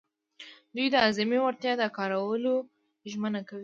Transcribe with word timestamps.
دوی 0.75 0.87
د 0.93 0.95
اعظمي 1.05 1.39
وړتیا 1.41 1.73
د 1.77 1.83
کارولو 1.97 2.53
ژمنه 3.11 3.41
کوي. 3.49 3.59